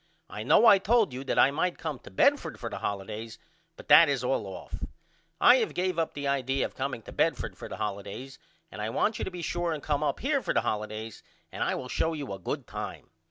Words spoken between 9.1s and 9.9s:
you to be sure and